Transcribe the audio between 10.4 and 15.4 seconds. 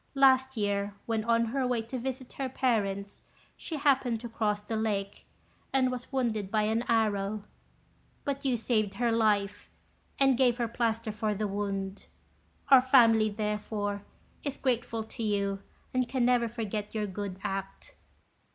her plaster for the wound. Our family, therefore, is grateful to